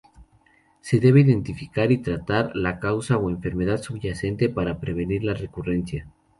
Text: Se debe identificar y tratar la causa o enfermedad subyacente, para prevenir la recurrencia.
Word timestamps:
Se 0.79 0.99
debe 0.99 1.21
identificar 1.21 1.91
y 1.91 1.99
tratar 1.99 2.55
la 2.55 2.79
causa 2.79 3.17
o 3.17 3.29
enfermedad 3.29 3.79
subyacente, 3.83 4.49
para 4.49 4.79
prevenir 4.79 5.23
la 5.23 5.35
recurrencia. 5.35 6.09